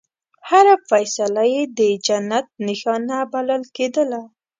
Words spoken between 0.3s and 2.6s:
هره فیصله یې د جنت